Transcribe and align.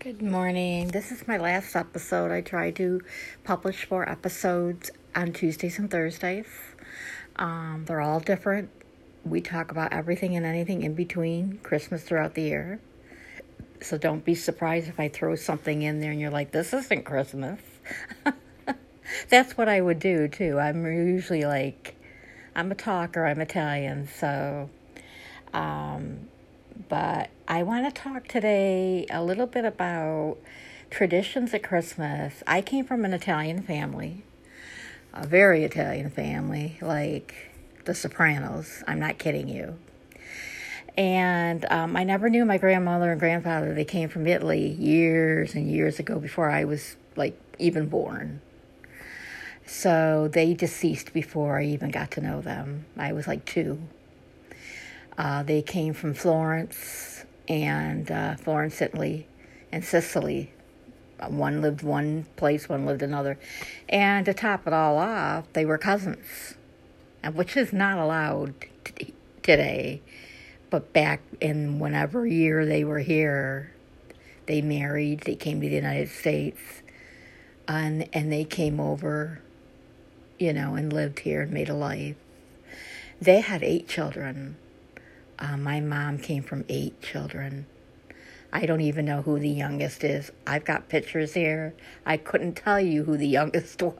Good 0.00 0.22
morning. 0.22 0.86
This 0.86 1.10
is 1.10 1.26
my 1.26 1.38
last 1.38 1.74
episode. 1.74 2.30
I 2.30 2.40
try 2.40 2.70
to 2.70 3.00
publish 3.42 3.84
four 3.84 4.08
episodes 4.08 4.92
on 5.12 5.32
Tuesdays 5.32 5.76
and 5.80 5.90
Thursdays. 5.90 6.46
Um, 7.34 7.82
they're 7.84 8.00
all 8.00 8.20
different. 8.20 8.70
We 9.24 9.40
talk 9.40 9.72
about 9.72 9.92
everything 9.92 10.36
and 10.36 10.46
anything 10.46 10.82
in 10.82 10.94
between 10.94 11.58
Christmas 11.64 12.04
throughout 12.04 12.34
the 12.34 12.42
year. 12.42 12.80
So 13.82 13.98
don't 13.98 14.24
be 14.24 14.36
surprised 14.36 14.88
if 14.88 15.00
I 15.00 15.08
throw 15.08 15.34
something 15.34 15.82
in 15.82 15.98
there 15.98 16.12
and 16.12 16.20
you're 16.20 16.30
like, 16.30 16.52
this 16.52 16.72
isn't 16.72 17.04
Christmas. 17.04 17.60
That's 19.28 19.56
what 19.58 19.68
I 19.68 19.80
would 19.80 19.98
do 19.98 20.28
too. 20.28 20.60
I'm 20.60 20.86
usually 20.86 21.42
like, 21.44 21.96
I'm 22.54 22.70
a 22.70 22.76
talker, 22.76 23.26
I'm 23.26 23.40
Italian, 23.40 24.06
so. 24.06 24.70
Um, 25.52 26.28
but 26.88 27.30
I 27.46 27.62
want 27.62 27.86
to 27.86 28.02
talk 28.02 28.28
today 28.28 29.06
a 29.10 29.22
little 29.22 29.46
bit 29.46 29.64
about 29.64 30.38
traditions 30.90 31.52
at 31.54 31.62
Christmas. 31.62 32.42
I 32.46 32.60
came 32.60 32.84
from 32.84 33.04
an 33.04 33.12
Italian 33.12 33.62
family, 33.62 34.24
a 35.12 35.26
very 35.26 35.64
Italian 35.64 36.10
family, 36.10 36.78
like 36.80 37.34
the 37.84 37.94
Sopranos. 37.94 38.82
I'm 38.86 38.98
not 38.98 39.18
kidding 39.18 39.48
you. 39.48 39.78
And 40.96 41.64
um, 41.70 41.96
I 41.96 42.04
never 42.04 42.28
knew 42.28 42.44
my 42.44 42.58
grandmother 42.58 43.12
and 43.12 43.20
grandfather. 43.20 43.72
They 43.74 43.84
came 43.84 44.08
from 44.08 44.26
Italy 44.26 44.66
years 44.66 45.54
and 45.54 45.70
years 45.70 45.98
ago 45.98 46.18
before 46.18 46.50
I 46.50 46.64
was 46.64 46.96
like 47.14 47.38
even 47.58 47.88
born. 47.88 48.40
So 49.64 50.28
they 50.28 50.54
deceased 50.54 51.12
before 51.12 51.58
I 51.58 51.64
even 51.66 51.90
got 51.90 52.10
to 52.12 52.20
know 52.20 52.40
them. 52.40 52.86
I 52.96 53.12
was 53.12 53.26
like 53.26 53.44
two. 53.44 53.80
Uh, 55.18 55.42
they 55.42 55.60
came 55.60 55.92
from 55.92 56.14
Florence 56.14 57.24
and 57.48 58.08
uh, 58.08 58.36
Florence, 58.36 58.80
Italy, 58.80 59.26
and 59.72 59.84
Sicily. 59.84 60.52
One 61.26 61.60
lived 61.60 61.82
one 61.82 62.26
place, 62.36 62.68
one 62.68 62.86
lived 62.86 63.02
another. 63.02 63.36
And 63.88 64.24
to 64.26 64.32
top 64.32 64.68
it 64.68 64.72
all 64.72 64.96
off, 64.96 65.52
they 65.54 65.64
were 65.64 65.76
cousins, 65.76 66.54
which 67.34 67.56
is 67.56 67.72
not 67.72 67.98
allowed 67.98 68.54
t- 68.84 69.12
today. 69.42 70.02
But 70.70 70.92
back 70.92 71.20
in 71.40 71.80
whenever 71.80 72.24
year 72.24 72.64
they 72.64 72.84
were 72.84 73.00
here, 73.00 73.72
they 74.46 74.62
married, 74.62 75.20
they 75.20 75.34
came 75.34 75.60
to 75.60 75.68
the 75.68 75.74
United 75.74 76.10
States, 76.10 76.60
and, 77.66 78.08
and 78.12 78.30
they 78.30 78.44
came 78.44 78.78
over, 78.78 79.40
you 80.38 80.52
know, 80.52 80.76
and 80.76 80.92
lived 80.92 81.20
here 81.20 81.42
and 81.42 81.50
made 81.50 81.68
a 81.68 81.74
life. 81.74 82.14
They 83.20 83.40
had 83.40 83.64
eight 83.64 83.88
children 83.88 84.56
uh, 85.38 85.56
my 85.56 85.80
mom 85.80 86.18
came 86.18 86.42
from 86.42 86.64
eight 86.68 87.00
children. 87.00 87.66
I 88.52 88.66
don't 88.66 88.80
even 88.80 89.04
know 89.04 89.22
who 89.22 89.38
the 89.38 89.48
youngest 89.48 90.02
is. 90.04 90.32
I've 90.46 90.64
got 90.64 90.88
pictures 90.88 91.34
here. 91.34 91.74
I 92.06 92.16
couldn't 92.16 92.54
tell 92.54 92.80
you 92.80 93.04
who 93.04 93.16
the 93.16 93.28
youngest 93.38 93.82
was. 93.82 93.94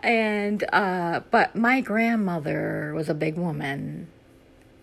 and 0.00 0.64
uh, 0.72 1.20
but 1.30 1.54
my 1.54 1.80
grandmother 1.80 2.92
was 2.94 3.08
a 3.08 3.14
big 3.14 3.36
woman, 3.36 4.08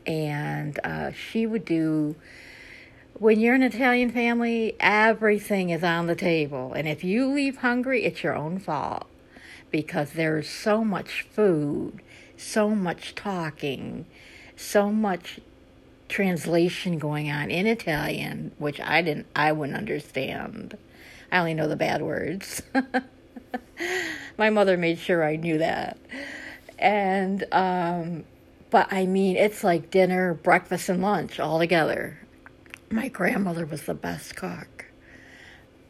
and 0.06 0.80
uh, 0.84 1.12
she 1.12 1.46
would 1.46 1.66
do. 1.66 2.16
When 3.18 3.40
you're 3.40 3.56
an 3.56 3.64
Italian 3.64 4.12
family, 4.12 4.76
everything 4.82 5.70
is 5.70 5.86
on 5.86 6.08
the 6.08 6.16
table, 6.16 6.74
and 6.74 6.86
if 6.86 7.02
you 7.02 7.28
leave 7.28 7.58
hungry, 7.58 8.04
it's 8.04 8.24
your 8.24 8.36
own 8.36 8.60
fault 8.60 9.08
because 9.72 10.12
there's 10.14 10.50
so 10.50 10.84
much 10.84 11.26
food, 11.32 12.02
so 12.36 12.72
much 12.72 13.16
talking 13.16 14.06
so 14.56 14.92
much 14.92 15.40
translation 16.08 16.98
going 16.98 17.32
on 17.32 17.50
in 17.50 17.68
Italian, 17.68 18.52
which 18.58 18.80
I 18.80 19.02
didn't, 19.02 19.28
I 19.36 19.52
wouldn't 19.52 19.78
understand. 19.78 20.78
I 21.32 21.40
only 21.40 21.54
know 21.54 21.68
the 21.68 21.76
bad 21.76 22.02
words. 22.02 22.62
My 24.38 24.50
mother 24.50 24.78
made 24.78 25.00
sure 25.00 25.24
I 25.24 25.36
knew 25.36 25.58
that. 25.58 25.98
And, 26.78 27.46
um, 27.52 28.26
but 28.70 28.92
I 28.92 29.06
mean, 29.06 29.38
it's 29.38 29.64
like 29.64 29.92
dinner, 29.92 30.34
breakfast, 30.34 30.90
and 30.90 31.02
lunch 31.02 31.40
all 31.40 31.60
together. 31.60 32.20
My 32.92 33.08
grandmother 33.08 33.66
was 33.66 33.84
the 33.84 33.94
best 33.94 34.36
cook. 34.36 34.86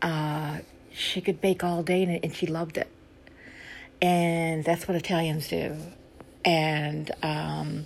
Uh, 0.01 0.59
she 0.93 1.21
could 1.21 1.41
bake 1.41 1.63
all 1.63 1.83
day 1.83 2.03
and, 2.03 2.23
and 2.23 2.33
she 2.33 2.47
loved 2.47 2.77
it. 2.77 2.87
And 4.01 4.63
that's 4.63 4.87
what 4.87 4.95
Italians 4.95 5.47
do. 5.47 5.75
And, 6.43 7.11
um, 7.23 7.85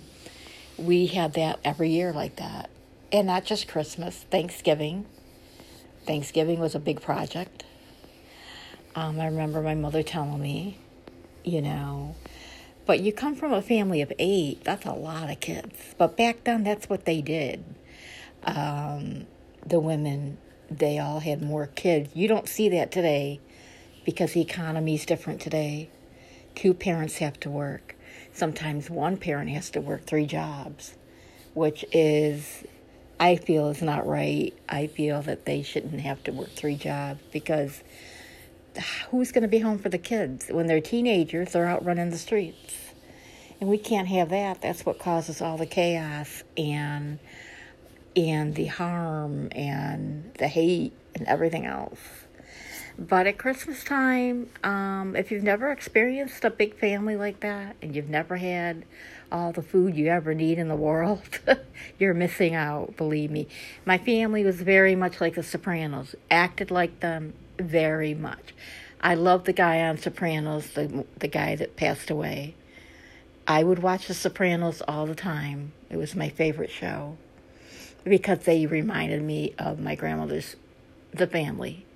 we 0.80 1.06
had 1.06 1.34
that 1.34 1.60
every 1.64 1.90
year 1.90 2.12
like 2.12 2.36
that. 2.36 2.70
And 3.12 3.26
not 3.26 3.44
just 3.44 3.68
Christmas, 3.68 4.24
Thanksgiving. 4.30 5.06
Thanksgiving 6.06 6.60
was 6.60 6.74
a 6.74 6.80
big 6.80 7.00
project. 7.00 7.64
Um, 8.94 9.20
I 9.20 9.26
remember 9.26 9.62
my 9.62 9.74
mother 9.74 10.02
telling 10.02 10.40
me, 10.40 10.78
you 11.44 11.62
know, 11.62 12.14
but 12.86 13.00
you 13.00 13.12
come 13.12 13.34
from 13.36 13.52
a 13.52 13.62
family 13.62 14.02
of 14.02 14.12
eight, 14.18 14.64
that's 14.64 14.86
a 14.86 14.92
lot 14.92 15.30
of 15.30 15.38
kids. 15.40 15.94
But 15.98 16.16
back 16.16 16.44
then, 16.44 16.64
that's 16.64 16.88
what 16.88 17.04
they 17.04 17.20
did. 17.20 17.64
Um, 18.44 19.26
the 19.64 19.78
women, 19.78 20.38
they 20.70 20.98
all 20.98 21.20
had 21.20 21.42
more 21.42 21.66
kids. 21.66 22.10
You 22.14 22.26
don't 22.26 22.48
see 22.48 22.68
that 22.70 22.90
today 22.90 23.40
because 24.04 24.32
the 24.32 24.40
economy 24.40 24.94
is 24.94 25.04
different 25.04 25.40
today. 25.40 25.90
Two 26.54 26.74
parents 26.74 27.18
have 27.18 27.38
to 27.40 27.50
work 27.50 27.94
sometimes 28.32 28.90
one 28.90 29.16
parent 29.16 29.50
has 29.50 29.70
to 29.70 29.80
work 29.80 30.04
three 30.04 30.26
jobs, 30.26 30.96
which 31.54 31.84
is, 31.92 32.64
I 33.18 33.36
feel, 33.36 33.68
is 33.68 33.82
not 33.82 34.06
right. 34.06 34.54
I 34.68 34.86
feel 34.86 35.22
that 35.22 35.44
they 35.44 35.62
shouldn't 35.62 36.00
have 36.00 36.22
to 36.24 36.32
work 36.32 36.50
three 36.50 36.76
jobs 36.76 37.20
because 37.32 37.82
who's 39.10 39.32
going 39.32 39.42
to 39.42 39.48
be 39.48 39.58
home 39.58 39.78
for 39.78 39.88
the 39.88 39.98
kids 39.98 40.46
when 40.48 40.66
they're 40.66 40.80
teenagers? 40.80 41.52
They're 41.52 41.66
out 41.66 41.84
running 41.84 42.10
the 42.10 42.18
streets, 42.18 42.74
and 43.60 43.68
we 43.68 43.78
can't 43.78 44.08
have 44.08 44.30
that. 44.30 44.60
That's 44.62 44.86
what 44.86 44.98
causes 44.98 45.40
all 45.40 45.56
the 45.56 45.66
chaos 45.66 46.42
and 46.56 47.18
and 48.16 48.54
the 48.56 48.66
harm 48.66 49.48
and 49.52 50.34
the 50.38 50.48
hate 50.48 50.92
and 51.14 51.26
everything 51.28 51.64
else. 51.64 51.98
But 53.00 53.26
at 53.26 53.38
Christmas 53.38 53.82
time, 53.82 54.50
um, 54.62 55.16
if 55.16 55.30
you've 55.30 55.42
never 55.42 55.72
experienced 55.72 56.44
a 56.44 56.50
big 56.50 56.78
family 56.78 57.16
like 57.16 57.40
that 57.40 57.76
and 57.80 57.96
you've 57.96 58.10
never 58.10 58.36
had 58.36 58.84
all 59.32 59.52
the 59.52 59.62
food 59.62 59.96
you 59.96 60.08
ever 60.08 60.34
need 60.34 60.58
in 60.58 60.68
the 60.68 60.76
world, 60.76 61.40
you're 61.98 62.12
missing 62.12 62.54
out, 62.54 62.98
believe 62.98 63.30
me. 63.30 63.48
My 63.86 63.96
family 63.96 64.44
was 64.44 64.60
very 64.60 64.94
much 64.94 65.18
like 65.18 65.34
the 65.34 65.42
Sopranos, 65.42 66.14
acted 66.30 66.70
like 66.70 67.00
them 67.00 67.32
very 67.58 68.12
much. 68.12 68.54
I 69.00 69.14
love 69.14 69.44
the 69.44 69.54
guy 69.54 69.80
on 69.80 69.96
Sopranos, 69.96 70.74
the 70.74 71.06
the 71.18 71.28
guy 71.28 71.56
that 71.56 71.76
passed 71.76 72.10
away. 72.10 72.54
I 73.48 73.64
would 73.64 73.78
watch 73.78 74.08
The 74.08 74.14
Sopranos 74.14 74.82
all 74.86 75.06
the 75.06 75.14
time. 75.14 75.72
It 75.88 75.96
was 75.96 76.14
my 76.14 76.28
favorite 76.28 76.70
show 76.70 77.16
because 78.04 78.40
they 78.40 78.66
reminded 78.66 79.22
me 79.22 79.54
of 79.58 79.80
my 79.80 79.94
grandmother's 79.94 80.56
The 81.14 81.26
Family 81.26 81.86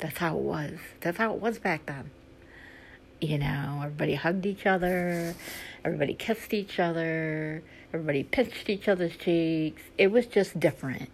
that's 0.00 0.18
how 0.18 0.36
it 0.36 0.42
was. 0.42 0.78
That's 1.00 1.18
how 1.18 1.34
it 1.34 1.40
was 1.40 1.58
back 1.58 1.86
then. 1.86 2.10
You 3.20 3.38
know, 3.38 3.80
everybody 3.84 4.14
hugged 4.14 4.46
each 4.46 4.66
other, 4.66 5.34
everybody 5.84 6.14
kissed 6.14 6.54
each 6.54 6.80
other, 6.80 7.62
everybody 7.92 8.24
pinched 8.24 8.70
each 8.70 8.88
other's 8.88 9.16
cheeks. 9.16 9.82
It 9.98 10.10
was 10.10 10.26
just 10.26 10.58
different. 10.58 11.10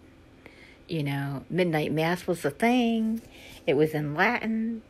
You 0.87 1.03
know, 1.03 1.43
midnight 1.49 1.91
mass 1.91 2.25
was 2.27 2.43
the 2.43 2.51
thing. 2.51 3.21
It 3.65 3.75
was 3.75 3.93
in 3.93 4.15
Latin, 4.15 4.83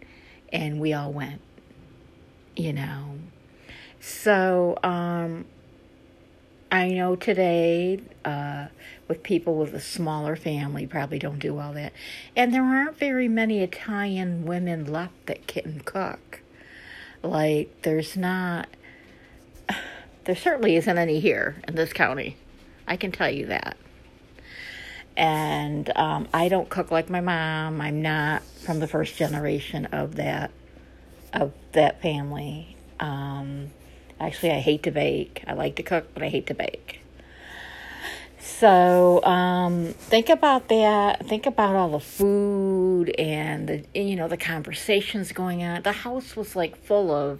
and 0.54 0.80
we 0.80 0.94
all 0.94 1.12
went. 1.12 1.42
You 2.56 2.74
know, 2.74 3.18
so 4.00 4.78
um, 4.84 5.46
I 6.72 6.90
know 6.90 7.16
today, 7.16 8.02
uh, 8.26 8.68
with 9.08 9.24
people 9.24 9.56
with 9.56 9.74
a 9.74 9.80
smaller 9.80 10.36
family, 10.36 10.86
probably 10.86 11.18
don't 11.18 11.40
do 11.40 11.58
all 11.60 11.72
that. 11.74 11.94
And 12.36 12.54
there 12.54 12.64
aren't 12.64 12.98
very 12.98 13.30
many 13.30 13.62
Italian 13.62 14.46
women 14.46 14.86
left 14.86 15.28
that 15.28 15.48
can 15.48 15.82
cook. 15.86 16.42
Like, 17.24 17.84
there's 17.84 18.18
not, 18.18 18.68
there 20.26 20.36
certainly 20.36 20.76
isn't 20.76 20.98
any 20.98 21.22
here 21.22 21.62
in 21.68 21.76
this 21.76 21.94
county. 21.94 22.36
I 22.86 22.98
can 22.98 23.12
tell 23.12 23.30
you 23.30 23.46
that. 23.46 23.78
And 25.16 25.90
um, 25.96 26.28
I 26.34 26.50
don't 26.50 26.70
cook 26.70 26.92
like 26.92 27.10
my 27.10 27.22
mom. 27.22 27.80
I'm 27.80 28.02
not 28.02 28.44
from 28.44 28.80
the 28.80 28.88
first 28.88 29.16
generation 29.16 29.86
of 29.88 30.16
that, 30.16 30.52
of 31.34 31.54
that 31.72 32.02
family. 32.02 32.76
Um, 33.00 33.72
Actually, 34.20 34.52
I 34.52 34.60
hate 34.60 34.84
to 34.84 34.92
bake. 34.92 35.44
I 35.48 35.54
like 35.54 35.76
to 35.76 35.84
cook, 35.84 36.14
but 36.14 36.24
I 36.24 36.30
hate 36.30 36.48
to 36.48 36.54
bake. 36.54 37.02
So 38.40 39.24
um, 39.24 39.94
think 39.94 40.30
about 40.30 40.70
that. 40.70 41.26
Think 41.28 41.46
about 41.46 41.76
all 41.76 41.90
the 41.90 42.00
food 42.00 43.10
and 43.20 43.68
the 43.68 43.86
you 43.94 44.16
know 44.16 44.28
the 44.28 44.38
conversations 44.38 45.32
going 45.32 45.64
on. 45.64 45.84
The 45.84 45.92
house 45.92 46.36
was 46.36 46.56
like 46.56 46.76
full 46.84 47.12
of 47.12 47.40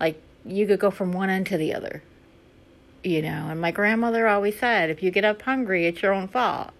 like 0.00 0.20
you 0.44 0.66
could 0.66 0.80
go 0.80 0.90
from 0.90 1.12
one 1.12 1.30
end 1.30 1.46
to 1.48 1.56
the 1.56 1.74
other. 1.74 2.02
You 3.04 3.20
know, 3.22 3.48
and 3.50 3.60
my 3.60 3.70
grandmother 3.70 4.26
always 4.26 4.58
said, 4.58 4.88
if 4.88 5.02
you 5.02 5.10
get 5.10 5.24
up 5.26 5.42
hungry, 5.42 5.86
it's 5.86 6.02
your 6.02 6.12
own 6.14 6.26
fault. 6.26 6.72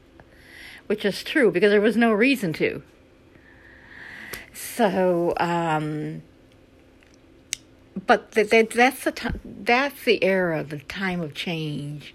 which 0.87 1.05
is 1.05 1.23
true 1.25 1.51
because 1.51 1.71
there 1.71 1.81
was 1.81 1.97
no 1.97 2.13
reason 2.13 2.53
to. 2.55 2.83
So, 4.53 5.35
um, 5.39 6.23
but 8.07 8.33
th- 8.33 8.51
th- 8.51 8.71
that's 8.71 9.05
the 9.05 9.13
time. 9.13 9.41
That's 9.45 10.05
the 10.05 10.23
era, 10.23 10.63
the 10.65 10.79
time 10.81 11.21
of 11.21 11.35
change. 11.35 12.15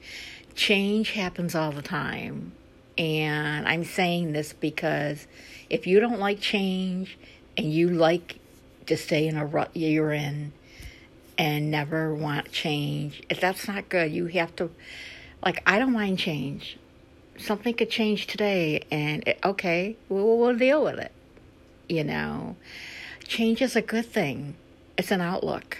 Change 0.55 1.11
happens 1.11 1.55
all 1.55 1.71
the 1.71 1.81
time, 1.81 2.51
and 2.97 3.67
I'm 3.67 3.83
saying 3.83 4.33
this 4.33 4.53
because 4.53 5.27
if 5.69 5.87
you 5.87 5.99
don't 5.99 6.19
like 6.19 6.39
change 6.41 7.17
and 7.57 7.71
you 7.73 7.89
like 7.89 8.39
to 8.87 8.97
stay 8.97 9.27
in 9.27 9.37
a 9.37 9.45
rut 9.45 9.69
you're 9.73 10.11
in 10.11 10.51
and 11.37 11.71
never 11.71 12.13
want 12.13 12.51
change, 12.51 13.23
if 13.29 13.39
that's 13.39 13.67
not 13.67 13.87
good. 13.87 14.11
You 14.11 14.25
have 14.27 14.53
to, 14.57 14.69
like, 15.43 15.63
I 15.65 15.79
don't 15.79 15.93
mind 15.93 16.19
change. 16.19 16.77
Something 17.37 17.73
could 17.73 17.89
change 17.89 18.27
today, 18.27 18.83
and 18.91 19.25
it, 19.25 19.39
okay, 19.45 19.95
we'll, 20.09 20.37
we'll 20.37 20.57
deal 20.57 20.83
with 20.83 20.99
it. 20.99 21.13
You 21.87 22.03
know, 22.03 22.57
change 23.25 23.61
is 23.61 23.77
a 23.77 23.81
good 23.81 24.05
thing. 24.05 24.55
It's 24.99 25.11
an 25.11 25.21
outlook. 25.21 25.77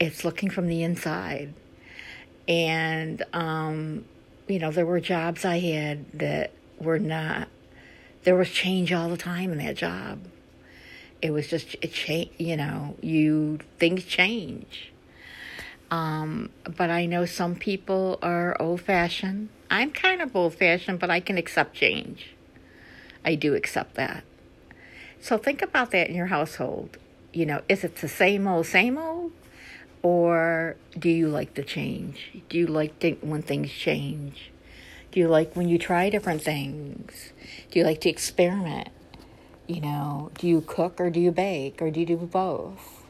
It's 0.00 0.24
looking 0.24 0.50
from 0.50 0.66
the 0.66 0.82
inside. 0.82 1.54
And 2.48 3.22
um, 3.32 4.04
you 4.48 4.58
know, 4.58 4.72
there 4.72 4.84
were 4.84 4.98
jobs 4.98 5.44
I 5.44 5.60
had 5.60 6.10
that 6.18 6.50
were 6.80 6.98
not. 6.98 7.46
There 8.24 8.34
was 8.34 8.50
change 8.50 8.92
all 8.92 9.08
the 9.08 9.16
time 9.16 9.52
in 9.52 9.58
that 9.58 9.76
job. 9.76 10.18
It 11.22 11.30
was 11.30 11.46
just 11.46 11.76
it 11.80 11.92
change. 11.92 12.30
You 12.36 12.56
know, 12.56 12.96
you 13.00 13.60
things 13.78 14.02
change. 14.02 14.92
Um, 15.92 16.50
but 16.64 16.90
I 16.90 17.06
know 17.06 17.26
some 17.26 17.54
people 17.54 18.18
are 18.22 18.60
old 18.60 18.80
fashioned. 18.80 19.50
I'm 19.70 19.92
kind 19.92 20.20
of 20.20 20.34
old 20.34 20.56
fashioned, 20.56 20.98
but 20.98 21.10
I 21.10 21.20
can 21.20 21.38
accept 21.38 21.76
change. 21.76 22.34
I 23.24 23.36
do 23.36 23.54
accept 23.54 23.94
that. 23.94 24.24
So 25.20 25.38
think 25.38 25.62
about 25.62 25.92
that 25.92 26.08
in 26.08 26.16
your 26.16 26.26
household. 26.26 26.98
You 27.32 27.46
know, 27.46 27.62
is 27.68 27.84
it 27.84 27.96
the 27.96 28.08
same 28.08 28.46
old, 28.46 28.66
same 28.66 28.98
old? 28.98 29.32
Or 30.02 30.76
do 30.98 31.08
you 31.08 31.28
like 31.28 31.54
the 31.54 31.62
change? 31.62 32.32
Do 32.48 32.58
you 32.58 32.66
like 32.66 32.98
th- 32.98 33.18
when 33.20 33.42
things 33.42 33.70
change? 33.70 34.50
Do 35.12 35.20
you 35.20 35.28
like 35.28 35.54
when 35.54 35.68
you 35.68 35.78
try 35.78 36.10
different 36.10 36.42
things? 36.42 37.32
Do 37.70 37.78
you 37.78 37.84
like 37.84 38.00
to 38.02 38.08
experiment? 38.08 38.88
You 39.66 39.80
know, 39.80 40.30
do 40.38 40.48
you 40.48 40.60
cook 40.62 41.00
or 41.00 41.08
do 41.08 41.20
you 41.20 41.30
bake 41.30 41.80
or 41.80 41.90
do 41.90 42.00
you 42.00 42.06
do 42.06 42.16
both? 42.16 43.04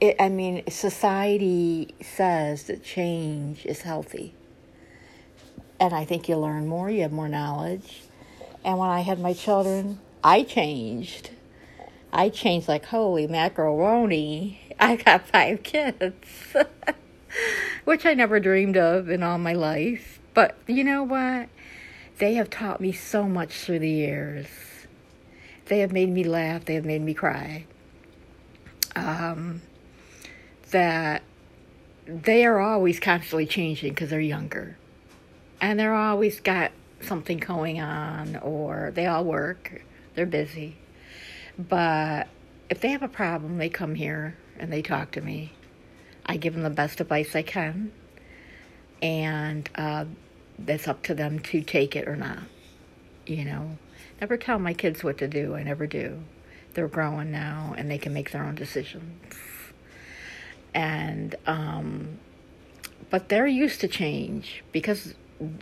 It, 0.00 0.16
I 0.20 0.28
mean, 0.28 0.62
society 0.70 1.94
says 2.00 2.64
that 2.64 2.84
change 2.84 3.66
is 3.66 3.82
healthy. 3.82 4.34
And 5.80 5.92
I 5.92 6.04
think 6.04 6.28
you 6.28 6.36
learn 6.36 6.68
more, 6.68 6.90
you 6.90 7.02
have 7.02 7.12
more 7.12 7.28
knowledge. 7.28 8.02
And 8.64 8.78
when 8.78 8.88
I 8.88 9.00
had 9.00 9.18
my 9.18 9.32
children, 9.32 9.98
I 10.22 10.44
changed. 10.44 11.30
I 12.12 12.28
changed 12.28 12.68
like 12.68 12.86
holy 12.86 13.26
macaroni. 13.26 14.60
I 14.78 14.96
got 14.96 15.28
five 15.28 15.62
kids, 15.62 16.54
which 17.84 18.04
I 18.04 18.14
never 18.14 18.38
dreamed 18.38 18.76
of 18.76 19.08
in 19.08 19.22
all 19.22 19.38
my 19.38 19.54
life. 19.54 20.20
But 20.34 20.56
you 20.66 20.84
know 20.84 21.02
what? 21.02 21.48
They 22.18 22.34
have 22.34 22.50
taught 22.50 22.80
me 22.80 22.92
so 22.92 23.24
much 23.24 23.52
through 23.52 23.78
the 23.78 23.90
years. 23.90 24.46
They 25.66 25.78
have 25.78 25.92
made 25.92 26.10
me 26.10 26.24
laugh. 26.24 26.64
They 26.64 26.74
have 26.74 26.84
made 26.84 27.02
me 27.02 27.14
cry. 27.14 27.66
Um, 28.94 29.62
that 30.70 31.22
they 32.06 32.44
are 32.44 32.60
always 32.60 33.00
constantly 33.00 33.46
changing 33.46 33.90
because 33.92 34.10
they're 34.10 34.20
younger, 34.20 34.76
and 35.60 35.78
they're 35.78 35.94
always 35.94 36.40
got 36.40 36.72
something 37.00 37.38
going 37.38 37.80
on, 37.80 38.36
or 38.36 38.92
they 38.94 39.06
all 39.06 39.24
work. 39.24 39.82
They're 40.14 40.26
busy, 40.26 40.76
but 41.58 42.28
if 42.70 42.80
they 42.80 42.88
have 42.88 43.02
a 43.02 43.08
problem, 43.08 43.58
they 43.58 43.68
come 43.68 43.94
here 43.94 44.36
and 44.58 44.72
they 44.72 44.82
talk 44.82 45.12
to 45.12 45.20
me. 45.20 45.52
I 46.24 46.36
give 46.36 46.54
them 46.54 46.62
the 46.62 46.70
best 46.70 47.00
advice 47.00 47.34
I 47.34 47.42
can, 47.42 47.92
and 49.02 49.68
uh, 49.74 50.04
it's 50.66 50.88
up 50.88 51.02
to 51.04 51.14
them 51.14 51.40
to 51.40 51.62
take 51.62 51.96
it 51.96 52.08
or 52.08 52.16
not. 52.16 52.44
You 53.26 53.44
know, 53.44 53.78
never 54.20 54.36
tell 54.36 54.58
my 54.58 54.74
kids 54.74 55.02
what 55.02 55.18
to 55.18 55.28
do. 55.28 55.54
I 55.54 55.62
never 55.62 55.86
do. 55.86 56.22
They're 56.74 56.88
growing 56.88 57.30
now 57.30 57.74
and 57.76 57.90
they 57.90 57.98
can 57.98 58.12
make 58.12 58.30
their 58.30 58.44
own 58.44 58.54
decisions. 58.54 59.36
And, 60.74 61.34
um, 61.46 62.18
but 63.10 63.28
they're 63.28 63.46
used 63.46 63.80
to 63.80 63.88
change 63.88 64.64
because 64.72 65.14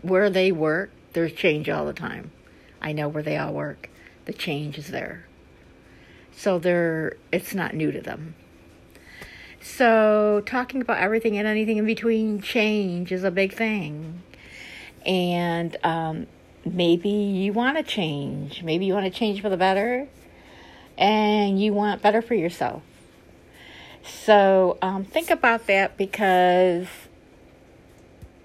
where 0.02 0.30
they 0.30 0.52
work, 0.52 0.90
there's 1.12 1.32
change 1.32 1.68
all 1.68 1.86
the 1.86 1.92
time. 1.92 2.30
I 2.80 2.92
know 2.92 3.08
where 3.08 3.22
they 3.22 3.36
all 3.36 3.52
work. 3.52 3.90
The 4.26 4.32
change 4.32 4.78
is 4.78 4.88
there. 4.88 5.26
So 6.36 6.58
they're, 6.58 7.16
it's 7.32 7.54
not 7.54 7.74
new 7.74 7.92
to 7.92 8.00
them. 8.00 8.34
So, 9.62 10.42
talking 10.46 10.80
about 10.80 10.98
everything 10.98 11.36
and 11.36 11.46
anything 11.46 11.76
in 11.76 11.84
between 11.84 12.40
change 12.40 13.12
is 13.12 13.24
a 13.24 13.30
big 13.30 13.52
thing. 13.52 14.22
And 15.04 15.76
um, 15.84 16.26
maybe 16.64 17.10
you 17.10 17.52
want 17.52 17.76
to 17.76 17.82
change. 17.82 18.62
Maybe 18.62 18.86
you 18.86 18.94
want 18.94 19.04
to 19.04 19.16
change 19.16 19.42
for 19.42 19.50
the 19.50 19.58
better. 19.58 20.08
And 20.96 21.60
you 21.60 21.74
want 21.74 22.00
better 22.00 22.22
for 22.22 22.34
yourself. 22.34 22.82
So, 24.02 24.78
um, 24.80 25.04
think 25.04 25.30
about 25.30 25.66
that 25.66 25.98
because 25.98 26.88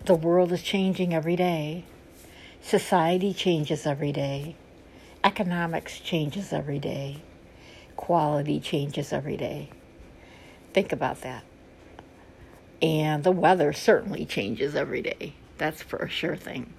the 0.03 0.15
world 0.15 0.51
is 0.51 0.61
changing 0.61 1.13
every 1.13 1.37
day. 1.37 1.85
Society 2.61 3.33
changes 3.33 3.85
every 3.85 4.11
day. 4.11 4.55
Economics 5.23 5.99
changes 5.99 6.51
every 6.51 6.79
day. 6.79 7.21
Quality 7.95 8.59
changes 8.59 9.13
every 9.13 9.37
day. 9.37 9.69
Think 10.73 10.91
about 10.91 11.21
that. 11.21 11.43
And 12.81 13.23
the 13.23 13.31
weather 13.31 13.73
certainly 13.73 14.25
changes 14.25 14.75
every 14.75 15.01
day. 15.01 15.33
That's 15.57 15.81
for 15.81 15.99
a 15.99 16.09
sure 16.09 16.35
thing. 16.35 16.73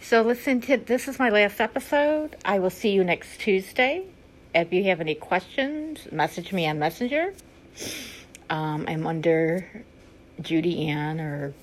So, 0.00 0.20
listen 0.22 0.60
to 0.62 0.76
this 0.76 1.08
is 1.08 1.18
my 1.18 1.30
last 1.30 1.60
episode. 1.60 2.36
I 2.44 2.58
will 2.58 2.70
see 2.70 2.90
you 2.90 3.04
next 3.04 3.40
Tuesday. 3.40 4.04
If 4.54 4.72
you 4.72 4.84
have 4.84 5.00
any 5.00 5.14
questions, 5.14 6.06
message 6.12 6.52
me 6.52 6.66
on 6.66 6.78
Messenger. 6.78 7.32
Um, 8.50 8.84
I'm 8.86 9.06
under 9.06 9.84
Judy 10.40 10.88
Ann 10.88 11.20
or 11.20 11.54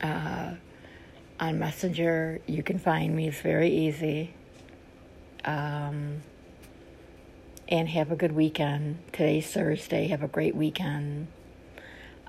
uh, 0.00 0.54
on 1.38 1.58
Messenger. 1.58 2.40
You 2.46 2.62
can 2.62 2.78
find 2.78 3.14
me, 3.14 3.28
it's 3.28 3.40
very 3.40 3.70
easy. 3.70 4.32
Um, 5.44 6.22
and 7.68 7.90
have 7.90 8.10
a 8.10 8.16
good 8.16 8.32
weekend. 8.32 8.98
Today's 9.12 9.46
Thursday. 9.46 10.08
Have 10.08 10.22
a 10.22 10.28
great 10.28 10.56
weekend. 10.56 11.28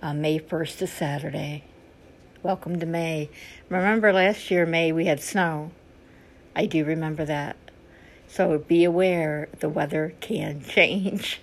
Uh, 0.02 0.14
May 0.14 0.38
1st 0.38 0.82
is 0.82 0.92
Saturday. 0.92 1.64
Welcome 2.44 2.80
to 2.82 2.86
May. 2.86 3.30
Remember 3.70 4.12
last 4.12 4.52
year, 4.52 4.66
May, 4.66 4.92
we 4.92 5.06
had 5.06 5.22
snow. 5.22 5.72
I 6.56 6.66
do 6.66 6.84
remember 6.84 7.24
that. 7.24 7.56
So 8.28 8.58
be 8.58 8.84
aware 8.84 9.48
the 9.60 9.70
weather 9.70 10.14
can 10.20 10.62
change. 10.68 11.40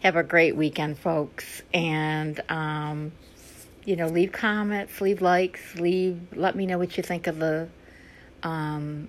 Have 0.00 0.16
a 0.16 0.22
great 0.22 0.54
weekend, 0.54 0.98
folks. 0.98 1.62
And, 1.72 2.40
um, 2.48 3.10
you 3.84 3.96
know, 3.96 4.06
leave 4.06 4.30
comments, 4.30 5.00
leave 5.00 5.20
likes, 5.20 5.74
leave, 5.74 6.20
let 6.32 6.54
me 6.54 6.64
know 6.64 6.78
what 6.78 6.96
you 6.96 7.02
think 7.02 7.26
of 7.26 7.38
the 7.38 7.68
um, 8.44 9.08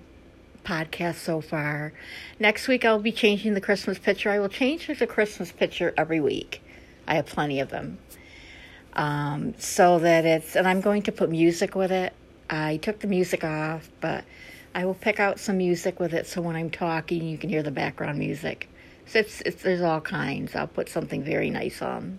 podcast 0.66 1.16
so 1.16 1.40
far. 1.40 1.92
Next 2.40 2.66
week, 2.68 2.84
I'll 2.84 2.98
be 2.98 3.12
changing 3.12 3.54
the 3.54 3.60
Christmas 3.60 3.98
picture. 3.98 4.30
I 4.30 4.38
will 4.40 4.48
change 4.48 4.88
the 4.88 5.06
Christmas 5.06 5.52
picture 5.52 5.94
every 5.96 6.20
week. 6.20 6.62
I 7.06 7.14
have 7.14 7.26
plenty 7.26 7.60
of 7.60 7.70
them. 7.70 7.98
Um, 8.94 9.54
so 9.58 9.98
that 10.00 10.24
it's, 10.24 10.56
and 10.56 10.66
I'm 10.66 10.80
going 10.80 11.02
to 11.02 11.12
put 11.12 11.30
music 11.30 11.74
with 11.74 11.92
it. 11.92 12.12
I 12.50 12.78
took 12.78 13.00
the 13.00 13.06
music 13.06 13.44
off, 13.44 13.90
but 14.00 14.24
I 14.74 14.84
will 14.84 14.94
pick 14.94 15.20
out 15.20 15.38
some 15.38 15.58
music 15.58 16.00
with 16.00 16.12
it 16.12 16.26
so 16.26 16.40
when 16.40 16.56
I'm 16.56 16.70
talking, 16.70 17.26
you 17.26 17.38
can 17.38 17.50
hear 17.50 17.62
the 17.62 17.70
background 17.70 18.18
music. 18.18 18.68
So 19.06 19.20
it's, 19.20 19.40
it's 19.42 19.62
there's 19.62 19.82
all 19.82 20.00
kinds. 20.00 20.54
I'll 20.54 20.66
put 20.66 20.88
something 20.88 21.22
very 21.22 21.50
nice 21.50 21.80
on. 21.80 22.18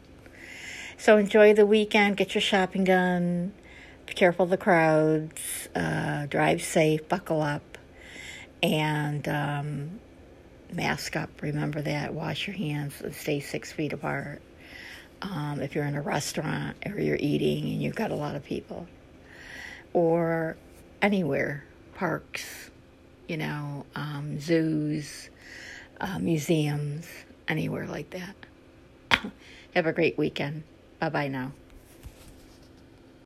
So 0.98 1.18
enjoy 1.18 1.54
the 1.54 1.66
weekend. 1.66 2.18
Get 2.18 2.34
your 2.34 2.42
shopping 2.42 2.84
done. 2.84 3.54
Be 4.06 4.14
careful 4.14 4.46
of 4.46 4.50
the 4.50 4.58
crowds. 4.58 5.68
Uh, 5.76 6.26
drive 6.28 6.62
safe. 6.62 7.08
Buckle 7.08 7.42
up. 7.42 7.77
And 8.64 9.28
um, 9.28 10.00
mask 10.72 11.16
up. 11.16 11.42
Remember 11.42 11.82
that. 11.82 12.14
Wash 12.14 12.48
your 12.48 12.56
hands 12.56 13.02
and 13.02 13.14
stay 13.14 13.40
six 13.40 13.72
feet 13.72 13.94
apart. 13.94 14.42
Um, 15.22 15.62
if 15.62 15.74
you're 15.76 15.86
in 15.86 15.96
a 15.96 16.02
restaurant 16.02 16.78
or 16.86 17.00
you're 17.00 17.18
eating 17.20 17.64
and 17.64 17.82
you've 17.82 17.96
got 17.96 18.12
a 18.12 18.16
lot 18.16 18.36
of 18.36 18.44
people, 18.44 18.88
or 19.94 20.58
anywhere, 21.02 21.64
parks, 21.96 22.70
you 23.28 23.38
know, 23.38 23.86
um, 23.96 24.40
zoos, 24.40 25.30
uh, 26.00 26.20
museums, 26.20 27.08
anywhere 27.48 27.88
like 27.88 28.12
that. 28.12 28.36
Have 29.74 29.88
a 29.88 29.94
great 29.94 30.18
weekend. 30.18 30.64
Bye 31.00 31.10
bye 31.10 31.28
now. 31.28 31.52